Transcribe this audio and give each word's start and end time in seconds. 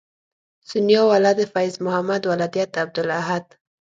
سونیا 0.67 1.01
ولد 1.11 1.37
فیض 1.53 1.75
محمد 1.85 2.21
ولدیت 2.31 2.71
عبدالاحد 2.83 3.45